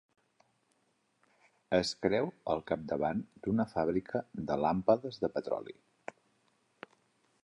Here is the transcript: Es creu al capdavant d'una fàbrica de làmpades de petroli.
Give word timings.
Es 1.79 1.91
creu 2.05 2.31
al 2.55 2.63
capdavant 2.71 3.21
d'una 3.47 3.67
fàbrica 3.75 4.23
de 4.49 4.57
làmpades 4.65 5.21
de 5.27 5.31
petroli. 5.37 5.77